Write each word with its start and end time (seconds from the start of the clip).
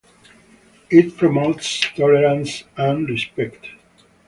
It 0.89 1.15
promotes 1.15 1.79
tolerance 1.95 2.63
and 2.75 3.07
respect. 3.07 3.67